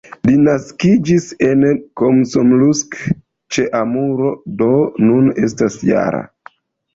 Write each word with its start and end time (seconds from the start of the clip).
Li 0.27 0.35
naskiĝis 0.45 1.25
en 1.47 1.65
Komsomolsk-ĉe-Amuro, 2.01 4.33
do 4.63 4.71
nun 5.05 5.31
estas 5.45 5.79
-jara. 5.85 6.25